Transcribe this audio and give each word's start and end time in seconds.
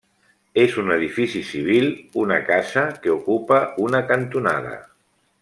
És 0.61 0.77
un 0.83 0.87
edifici 0.95 1.41
civil, 1.49 1.85
una 2.23 2.39
casa 2.47 2.87
que 3.05 3.13
ocupa 3.17 3.61
una 3.87 4.03
cantonada. 4.15 4.75